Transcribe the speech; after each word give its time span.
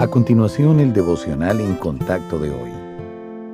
A 0.00 0.08
continuación, 0.08 0.80
el 0.80 0.94
devocional 0.94 1.60
en 1.60 1.74
contacto 1.74 2.38
de 2.38 2.48
hoy. 2.48 2.70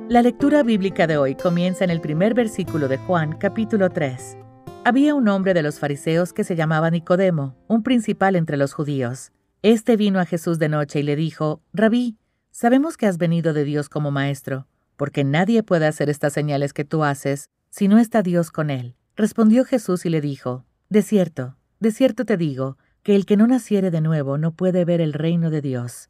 La 0.07 0.21
lectura 0.21 0.63
bíblica 0.63 1.05
de 1.05 1.17
hoy 1.17 1.35
comienza 1.35 1.83
en 1.83 1.89
el 1.89 1.99
primer 1.99 2.33
versículo 2.33 2.87
de 2.87 2.97
Juan, 2.97 3.37
capítulo 3.37 3.89
3. 3.89 4.37
Había 4.85 5.13
un 5.13 5.27
hombre 5.27 5.53
de 5.53 5.61
los 5.61 5.77
fariseos 5.77 6.31
que 6.31 6.45
se 6.45 6.55
llamaba 6.55 6.89
Nicodemo, 6.89 7.57
un 7.67 7.83
principal 7.83 8.37
entre 8.37 8.55
los 8.55 8.71
judíos. 8.71 9.33
Este 9.61 9.97
vino 9.97 10.21
a 10.21 10.25
Jesús 10.25 10.57
de 10.57 10.69
noche 10.69 11.01
y 11.01 11.03
le 11.03 11.17
dijo, 11.17 11.59
Rabí, 11.73 12.15
sabemos 12.49 12.95
que 12.95 13.07
has 13.07 13.17
venido 13.17 13.51
de 13.51 13.65
Dios 13.65 13.89
como 13.89 14.09
maestro, 14.09 14.67
porque 14.95 15.25
nadie 15.25 15.63
puede 15.63 15.85
hacer 15.85 16.09
estas 16.09 16.31
señales 16.31 16.71
que 16.71 16.85
tú 16.85 17.03
haces 17.03 17.49
si 17.71 17.89
no 17.89 17.99
está 17.99 18.21
Dios 18.21 18.51
con 18.51 18.69
él. 18.69 18.95
Respondió 19.17 19.65
Jesús 19.65 20.05
y 20.05 20.09
le 20.09 20.21
dijo, 20.21 20.63
De 20.87 21.01
cierto, 21.01 21.57
de 21.81 21.91
cierto 21.91 22.23
te 22.23 22.37
digo, 22.37 22.77
que 23.03 23.17
el 23.17 23.25
que 23.25 23.35
no 23.35 23.47
naciere 23.47 23.91
de 23.91 23.99
nuevo 23.99 24.37
no 24.37 24.53
puede 24.53 24.85
ver 24.85 25.01
el 25.01 25.11
reino 25.11 25.49
de 25.49 25.59
Dios. 25.59 26.09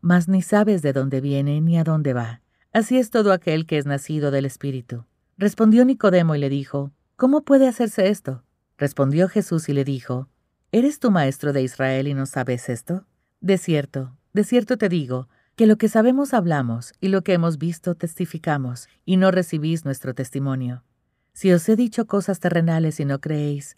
mas 0.00 0.28
ni 0.28 0.42
sabes 0.42 0.82
de 0.82 0.92
dónde 0.92 1.20
viene 1.20 1.60
ni 1.60 1.78
a 1.78 1.84
dónde 1.84 2.12
va. 2.12 2.40
Así 2.72 2.98
es 2.98 3.10
todo 3.10 3.32
aquel 3.32 3.66
que 3.66 3.78
es 3.78 3.86
nacido 3.86 4.30
del 4.30 4.44
Espíritu. 4.44 5.04
Respondió 5.36 5.84
Nicodemo 5.84 6.34
y 6.34 6.38
le 6.38 6.48
dijo, 6.48 6.92
¿Cómo 7.16 7.42
puede 7.42 7.66
hacerse 7.66 8.08
esto? 8.08 8.44
Respondió 8.76 9.28
Jesús 9.28 9.68
y 9.68 9.72
le 9.72 9.84
dijo, 9.84 10.28
¿Eres 10.70 10.98
tu 10.98 11.10
maestro 11.10 11.52
de 11.52 11.62
Israel 11.62 12.06
y 12.08 12.14
no 12.14 12.26
sabes 12.26 12.68
esto? 12.68 13.06
De 13.40 13.58
cierto, 13.58 14.16
de 14.32 14.44
cierto 14.44 14.76
te 14.76 14.88
digo, 14.88 15.28
que 15.56 15.66
lo 15.66 15.76
que 15.76 15.88
sabemos 15.88 16.34
hablamos 16.34 16.92
y 17.00 17.08
lo 17.08 17.22
que 17.22 17.32
hemos 17.32 17.58
visto 17.58 17.96
testificamos, 17.96 18.88
y 19.04 19.16
no 19.16 19.32
recibís 19.32 19.84
nuestro 19.84 20.14
testimonio. 20.14 20.84
Si 21.32 21.52
os 21.52 21.68
he 21.68 21.74
dicho 21.74 22.06
cosas 22.06 22.38
terrenales 22.38 23.00
y 23.00 23.04
no 23.04 23.20
creéis, 23.20 23.76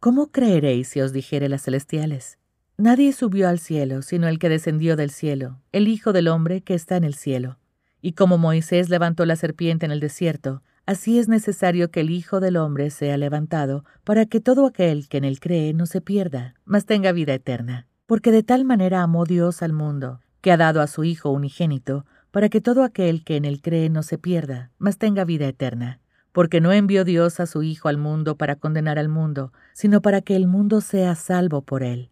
¿cómo 0.00 0.30
creeréis 0.30 0.88
si 0.88 1.00
os 1.00 1.12
dijere 1.12 1.48
las 1.48 1.62
celestiales? 1.62 2.38
Nadie 2.78 3.12
subió 3.12 3.48
al 3.48 3.58
cielo 3.58 4.02
sino 4.02 4.28
el 4.28 4.38
que 4.38 4.48
descendió 4.48 4.96
del 4.96 5.10
cielo, 5.10 5.60
el 5.72 5.88
Hijo 5.88 6.12
del 6.12 6.28
Hombre 6.28 6.62
que 6.62 6.74
está 6.74 6.96
en 6.96 7.04
el 7.04 7.14
cielo. 7.14 7.58
Y 8.00 8.12
como 8.12 8.38
Moisés 8.38 8.88
levantó 8.88 9.26
la 9.26 9.36
serpiente 9.36 9.86
en 9.86 9.92
el 9.92 10.00
desierto, 10.00 10.62
así 10.86 11.18
es 11.18 11.28
necesario 11.28 11.90
que 11.90 12.00
el 12.00 12.10
Hijo 12.10 12.40
del 12.40 12.56
Hombre 12.56 12.90
sea 12.90 13.16
levantado, 13.16 13.84
para 14.04 14.26
que 14.26 14.40
todo 14.40 14.66
aquel 14.66 15.08
que 15.08 15.18
en 15.18 15.24
él 15.24 15.38
cree 15.38 15.72
no 15.74 15.86
se 15.86 16.00
pierda, 16.00 16.54
mas 16.64 16.86
tenga 16.86 17.12
vida 17.12 17.34
eterna. 17.34 17.86
Porque 18.06 18.32
de 18.32 18.42
tal 18.42 18.64
manera 18.64 19.02
amó 19.02 19.24
Dios 19.26 19.62
al 19.62 19.72
mundo, 19.72 20.20
que 20.40 20.50
ha 20.50 20.56
dado 20.56 20.80
a 20.80 20.86
su 20.86 21.04
Hijo 21.04 21.30
unigénito, 21.30 22.06
para 22.32 22.48
que 22.48 22.60
todo 22.60 22.82
aquel 22.82 23.22
que 23.22 23.36
en 23.36 23.44
él 23.44 23.60
cree 23.60 23.90
no 23.90 24.02
se 24.02 24.18
pierda, 24.18 24.70
mas 24.78 24.98
tenga 24.98 25.24
vida 25.24 25.46
eterna. 25.46 26.00
Porque 26.32 26.62
no 26.62 26.72
envió 26.72 27.04
Dios 27.04 27.38
a 27.38 27.46
su 27.46 27.62
Hijo 27.62 27.88
al 27.88 27.98
mundo 27.98 28.36
para 28.36 28.56
condenar 28.56 28.98
al 28.98 29.10
mundo, 29.10 29.52
sino 29.74 30.00
para 30.00 30.22
que 30.22 30.34
el 30.34 30.46
mundo 30.46 30.80
sea 30.80 31.14
salvo 31.14 31.62
por 31.62 31.82
él. 31.82 32.11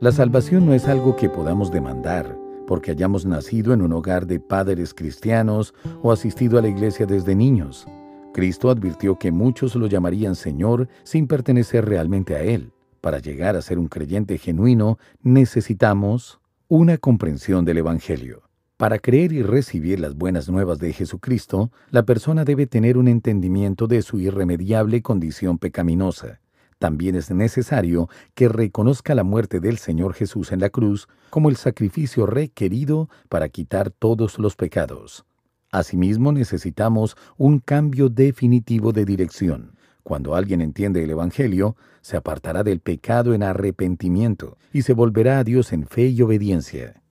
La 0.00 0.12
salvación 0.12 0.64
no 0.64 0.72
es 0.72 0.88
algo 0.88 1.14
que 1.14 1.28
podamos 1.28 1.70
demandar, 1.70 2.34
porque 2.66 2.92
hayamos 2.92 3.26
nacido 3.26 3.74
en 3.74 3.82
un 3.82 3.92
hogar 3.92 4.26
de 4.26 4.40
padres 4.40 4.94
cristianos 4.94 5.74
o 6.00 6.10
asistido 6.10 6.58
a 6.58 6.62
la 6.62 6.68
iglesia 6.68 7.04
desde 7.04 7.34
niños. 7.34 7.86
Cristo 8.32 8.70
advirtió 8.70 9.18
que 9.18 9.30
muchos 9.30 9.76
lo 9.76 9.88
llamarían 9.88 10.36
Señor 10.36 10.88
sin 11.02 11.26
pertenecer 11.26 11.84
realmente 11.84 12.34
a 12.34 12.40
Él. 12.40 12.72
Para 13.02 13.18
llegar 13.18 13.56
a 13.56 13.60
ser 13.60 13.78
un 13.78 13.88
creyente 13.88 14.38
genuino 14.38 14.98
necesitamos 15.22 16.40
una 16.66 16.96
comprensión 16.96 17.66
del 17.66 17.76
Evangelio. 17.76 18.44
Para 18.78 19.00
creer 19.00 19.32
y 19.32 19.42
recibir 19.42 20.00
las 20.00 20.14
buenas 20.14 20.48
nuevas 20.48 20.78
de 20.78 20.94
Jesucristo, 20.94 21.72
la 21.90 22.06
persona 22.06 22.46
debe 22.46 22.66
tener 22.66 22.96
un 22.96 23.06
entendimiento 23.06 23.86
de 23.86 24.00
su 24.00 24.18
irremediable 24.18 25.02
condición 25.02 25.58
pecaminosa 25.58 26.40
también 26.80 27.14
es 27.14 27.30
necesario 27.30 28.08
que 28.34 28.48
reconozca 28.48 29.14
la 29.14 29.22
muerte 29.22 29.60
del 29.60 29.76
Señor 29.76 30.14
Jesús 30.14 30.50
en 30.50 30.60
la 30.60 30.70
cruz 30.70 31.08
como 31.28 31.50
el 31.50 31.56
sacrificio 31.56 32.24
requerido 32.24 33.10
para 33.28 33.50
quitar 33.50 33.90
todos 33.90 34.38
los 34.38 34.56
pecados. 34.56 35.26
Asimismo, 35.70 36.32
necesitamos 36.32 37.18
un 37.36 37.58
cambio 37.58 38.08
definitivo 38.08 38.92
de 38.92 39.04
dirección. 39.04 39.76
Cuando 40.02 40.34
alguien 40.34 40.62
entiende 40.62 41.04
el 41.04 41.10
Evangelio, 41.10 41.76
se 42.00 42.16
apartará 42.16 42.62
del 42.62 42.80
pecado 42.80 43.34
en 43.34 43.42
arrepentimiento 43.42 44.56
y 44.72 44.80
se 44.80 44.94
volverá 44.94 45.38
a 45.38 45.44
Dios 45.44 45.74
en 45.74 45.86
fe 45.86 46.06
y 46.06 46.22
obediencia. 46.22 47.02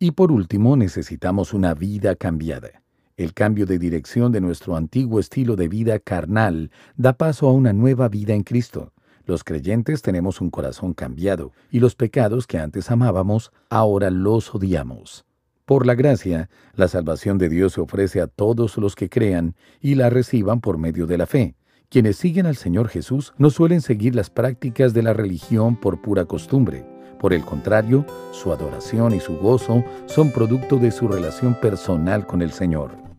Y 0.00 0.10
por 0.10 0.32
último, 0.32 0.76
necesitamos 0.76 1.54
una 1.54 1.74
vida 1.74 2.16
cambiada. 2.16 2.82
El 3.16 3.34
cambio 3.34 3.66
de 3.66 3.78
dirección 3.78 4.32
de 4.32 4.40
nuestro 4.40 4.74
antiguo 4.74 5.20
estilo 5.20 5.54
de 5.54 5.68
vida 5.68 6.00
carnal 6.00 6.72
da 6.96 7.12
paso 7.12 7.48
a 7.48 7.52
una 7.52 7.72
nueva 7.72 8.08
vida 8.08 8.34
en 8.34 8.42
Cristo. 8.42 8.92
Los 9.24 9.44
creyentes 9.44 10.02
tenemos 10.02 10.40
un 10.40 10.50
corazón 10.50 10.94
cambiado 10.94 11.52
y 11.70 11.80
los 11.80 11.94
pecados 11.94 12.46
que 12.46 12.58
antes 12.58 12.90
amábamos, 12.90 13.52
ahora 13.70 14.10
los 14.10 14.54
odiamos. 14.54 15.24
Por 15.64 15.86
la 15.86 15.94
gracia, 15.94 16.50
la 16.74 16.88
salvación 16.88 17.38
de 17.38 17.48
Dios 17.48 17.74
se 17.74 17.80
ofrece 17.80 18.20
a 18.20 18.26
todos 18.26 18.76
los 18.78 18.96
que 18.96 19.08
crean 19.08 19.54
y 19.80 19.94
la 19.94 20.10
reciban 20.10 20.60
por 20.60 20.76
medio 20.76 21.06
de 21.06 21.18
la 21.18 21.26
fe. 21.26 21.54
Quienes 21.88 22.16
siguen 22.16 22.46
al 22.46 22.56
Señor 22.56 22.88
Jesús 22.88 23.32
no 23.38 23.50
suelen 23.50 23.80
seguir 23.80 24.16
las 24.16 24.28
prácticas 24.28 24.92
de 24.92 25.02
la 25.02 25.12
religión 25.12 25.76
por 25.76 26.00
pura 26.00 26.24
costumbre. 26.24 26.84
Por 27.20 27.32
el 27.32 27.44
contrario, 27.44 28.04
su 28.32 28.52
adoración 28.52 29.14
y 29.14 29.20
su 29.20 29.36
gozo 29.36 29.84
son 30.06 30.32
producto 30.32 30.78
de 30.78 30.90
su 30.90 31.06
relación 31.06 31.54
personal 31.54 32.26
con 32.26 32.42
el 32.42 32.50
Señor. 32.50 33.11